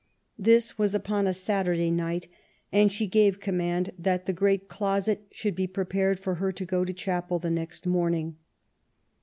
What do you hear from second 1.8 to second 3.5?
night, and she gave